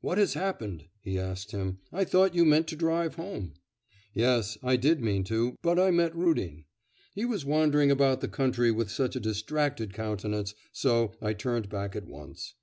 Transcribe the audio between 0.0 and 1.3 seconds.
'What has happened?' he